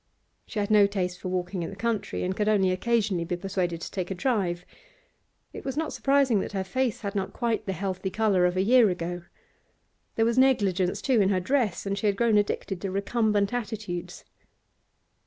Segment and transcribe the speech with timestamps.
[0.47, 3.81] She had no taste for walking in the country, and could only occasionally be persuaded
[3.81, 4.65] to take a drive.
[5.53, 8.63] It was not surprising that her face had not quite the healthy colour of a
[8.63, 9.21] year ago;
[10.15, 14.25] there was negligence, too, in her dress, and she had grown addicted to recumbent attitudes.